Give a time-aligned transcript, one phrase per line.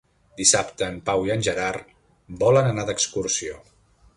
[0.39, 1.93] Dissabte en Pau i en Gerard
[2.45, 3.61] volen anar d'excursió.